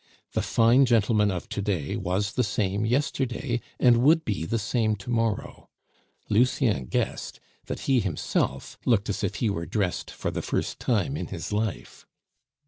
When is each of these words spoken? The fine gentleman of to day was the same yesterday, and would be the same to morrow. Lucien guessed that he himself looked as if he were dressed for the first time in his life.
The 0.31 0.41
fine 0.41 0.87
gentleman 0.87 1.29
of 1.29 1.47
to 1.49 1.61
day 1.61 1.95
was 1.95 2.31
the 2.31 2.43
same 2.43 2.87
yesterday, 2.87 3.61
and 3.79 3.97
would 3.97 4.25
be 4.25 4.45
the 4.45 4.57
same 4.57 4.95
to 4.95 5.11
morrow. 5.11 5.69
Lucien 6.27 6.87
guessed 6.87 7.39
that 7.67 7.81
he 7.81 7.99
himself 7.99 8.79
looked 8.83 9.09
as 9.09 9.23
if 9.23 9.35
he 9.35 9.49
were 9.51 9.67
dressed 9.67 10.09
for 10.09 10.31
the 10.31 10.41
first 10.41 10.79
time 10.79 11.15
in 11.15 11.27
his 11.27 11.53
life. 11.53 12.07